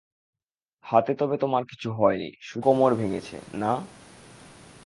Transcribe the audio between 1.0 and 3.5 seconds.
তবে তোমার কিছু হয়নি, শুধু কোমর ভেঙেছে,